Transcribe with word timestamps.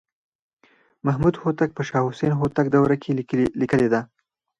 محمدهوتک 1.05 1.69
په 1.77 1.81
شاه 1.87 2.05
حسین 2.07 2.31
هوتک 2.39 2.65
دوره 2.75 2.95
کې 3.03 3.09
لیکلې 3.61 3.87
ده. 3.93 4.01